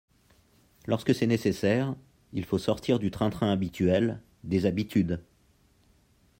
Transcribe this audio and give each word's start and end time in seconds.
Lorsque 0.87 1.13
c’est 1.13 1.27
nécessaire, 1.27 1.93
il 2.33 2.43
faut 2.45 2.57
sortir 2.57 2.97
du 2.97 3.11
train-train 3.11 3.51
habituel, 3.51 4.19
des 4.43 4.65
habitudes. 4.65 5.21